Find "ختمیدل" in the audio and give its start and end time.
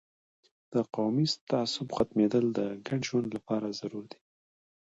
1.97-2.45